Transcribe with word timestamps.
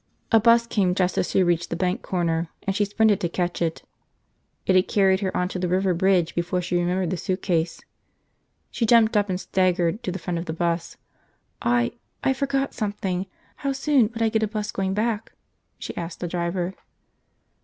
A 0.31 0.39
bus 0.39 0.65
came 0.65 0.95
just 0.95 1.15
as 1.19 1.29
she 1.29 1.43
reached 1.43 1.69
the 1.69 1.75
bank 1.75 2.01
corner 2.01 2.49
and 2.63 2.75
she 2.75 2.85
sprinted 2.85 3.19
to 3.21 3.29
catch 3.29 3.61
it. 3.61 3.83
It 4.65 4.75
had 4.75 4.87
carried 4.87 5.19
her 5.19 5.37
on 5.37 5.47
to 5.49 5.59
the 5.59 5.67
river 5.67 5.93
bridge 5.93 6.33
before 6.33 6.59
she 6.59 6.75
remembered 6.75 7.11
the 7.11 7.17
suitcase. 7.17 7.81
She 8.71 8.87
jumped 8.87 9.15
up 9.15 9.29
and 9.29 9.39
staggered 9.39 10.01
to 10.01 10.11
the 10.11 10.17
front 10.17 10.39
of 10.39 10.45
the 10.45 10.53
bus. 10.53 10.97
"I– 11.61 11.91
I 12.23 12.33
forgot 12.33 12.73
something. 12.73 13.27
How 13.57 13.73
soon 13.73 14.09
would 14.13 14.23
I 14.23 14.29
get 14.29 14.41
a 14.41 14.47
bus 14.47 14.71
going 14.71 14.95
back?" 14.95 15.33
she 15.77 15.95
asked 15.95 16.19
the 16.19 16.27
driver. 16.27 16.73